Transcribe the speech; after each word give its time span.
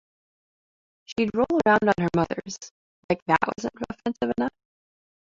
She'd 1.05 1.29
rolled 1.35 1.61
around 1.67 1.83
on 1.87 1.93
her 1.99 2.09
mother's- 2.15 2.57
like 3.11 3.21
that 3.27 3.37
wasn't 3.55 3.75
offensive 3.87 4.33
enough? 4.35 4.51